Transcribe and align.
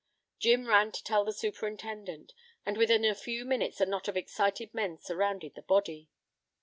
Jim 0.39 0.65
ran 0.65 0.91
to 0.91 1.03
tell 1.03 1.23
the 1.23 1.31
superintendent, 1.31 2.33
and 2.65 2.75
within 2.75 3.05
a 3.05 3.13
few 3.13 3.45
minutes 3.45 3.79
a 3.79 3.85
knot 3.85 4.07
of 4.07 4.17
excited 4.17 4.73
men 4.73 4.97
surrounded 4.97 5.53
the 5.53 5.61
body. 5.61 6.09